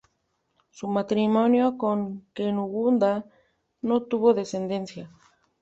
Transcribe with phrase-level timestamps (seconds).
[0.71, 3.23] Su matrimonio con Cunegunda
[3.83, 5.11] no tuvo descendencia.